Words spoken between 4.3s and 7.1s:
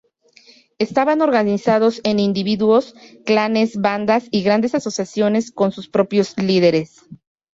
y grandes asociaciones con sus propios líderes.